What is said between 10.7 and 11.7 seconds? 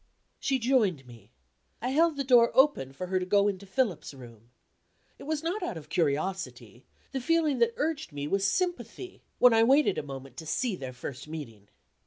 their first meeting.